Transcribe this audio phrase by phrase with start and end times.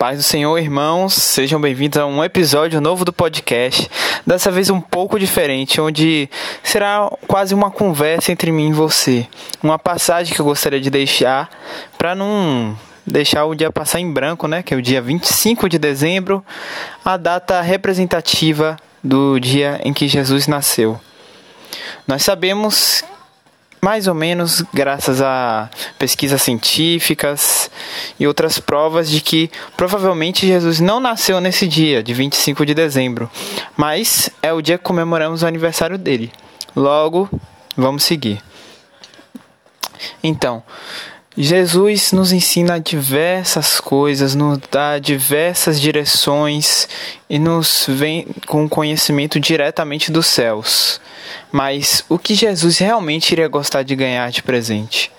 [0.00, 3.86] Paz do Senhor, irmãos, sejam bem-vindos a um episódio novo do podcast.
[4.26, 6.26] Dessa vez um pouco diferente, onde
[6.62, 9.28] será quase uma conversa entre mim e você.
[9.62, 11.50] Uma passagem que eu gostaria de deixar
[11.98, 12.74] para não
[13.06, 14.62] deixar o dia passar em branco, né?
[14.62, 16.42] Que é o dia 25 de dezembro,
[17.04, 20.98] a data representativa do dia em que Jesus nasceu.
[22.08, 23.04] Nós sabemos
[23.80, 27.70] mais ou menos graças a pesquisas científicas
[28.18, 33.30] e outras provas de que provavelmente Jesus não nasceu nesse dia, de 25 de dezembro,
[33.76, 36.30] mas é o dia que comemoramos o aniversário dele.
[36.76, 37.28] Logo,
[37.76, 38.42] vamos seguir.
[40.22, 40.62] Então,
[41.36, 46.88] Jesus nos ensina diversas coisas, nos dá diversas direções
[47.28, 51.00] e nos vem com conhecimento diretamente dos céus.
[51.52, 55.12] Mas o que Jesus realmente iria gostar de ganhar de presente?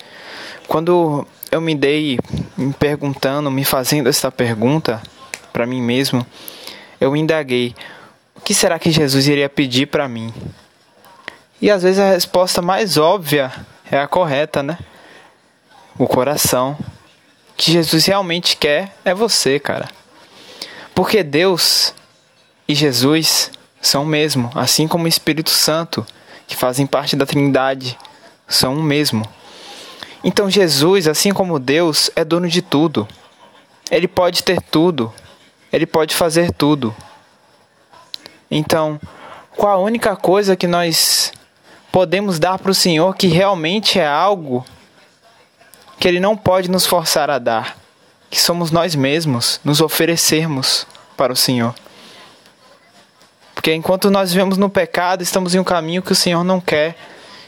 [0.67, 2.19] Quando eu me dei
[2.57, 5.01] me perguntando, me fazendo essa pergunta
[5.53, 6.25] para mim mesmo,
[6.99, 7.73] eu indaguei:
[8.35, 10.33] o que será que Jesus iria pedir para mim?
[11.61, 13.49] E às vezes a resposta mais óbvia
[13.89, 14.77] é a correta, né?
[15.97, 16.77] O coração.
[17.51, 19.89] O que Jesus realmente quer é você, cara.
[20.95, 21.93] Porque Deus
[22.67, 26.05] e Jesus são o mesmo, assim como o Espírito Santo,
[26.47, 27.97] que fazem parte da Trindade,
[28.47, 29.25] são o mesmo.
[30.23, 33.07] Então Jesus, assim como Deus, é dono de tudo.
[33.89, 35.11] Ele pode ter tudo.
[35.71, 36.95] Ele pode fazer tudo.
[38.49, 38.99] Então,
[39.55, 41.31] qual a única coisa que nós
[41.91, 44.65] podemos dar para o Senhor que realmente é algo
[46.01, 47.77] que Ele não pode nos forçar a dar,
[48.27, 51.75] que somos nós mesmos nos oferecermos para o Senhor.
[53.53, 56.97] Porque enquanto nós vivemos no pecado, estamos em um caminho que o Senhor não quer.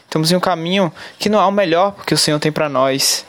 [0.04, 3.26] Estamos em um caminho que não é o melhor que o Senhor tem para nós.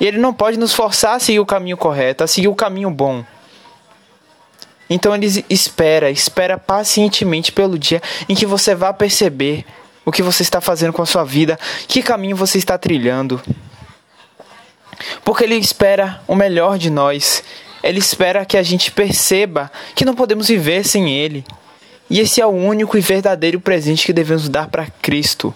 [0.00, 2.90] E Ele não pode nos forçar a seguir o caminho correto, a seguir o caminho
[2.90, 3.24] bom.
[4.90, 9.64] Então Ele espera, espera pacientemente pelo dia em que você vá perceber
[10.04, 11.56] o que você está fazendo com a sua vida,
[11.86, 13.40] que caminho você está trilhando.
[15.24, 17.42] Porque Ele espera o melhor de nós.
[17.82, 21.44] Ele espera que a gente perceba que não podemos viver sem Ele.
[22.08, 25.54] E esse é o único e verdadeiro presente que devemos dar para Cristo.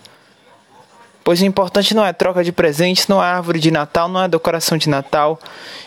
[1.22, 4.28] Pois o importante não é troca de presentes, não é árvore de Natal, não é
[4.28, 5.38] decoração de Natal,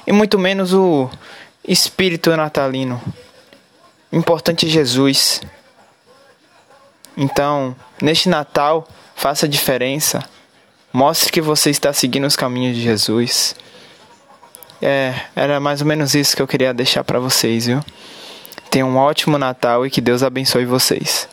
[0.05, 1.09] e muito menos o
[1.67, 3.01] espírito natalino.
[4.11, 5.41] O importante é Jesus.
[7.17, 10.23] Então, neste Natal, faça a diferença.
[10.93, 13.55] Mostre que você está seguindo os caminhos de Jesus.
[14.79, 17.83] É, era mais ou menos isso que eu queria deixar para vocês, viu?
[18.69, 21.27] Tenham um ótimo Natal e que Deus abençoe vocês.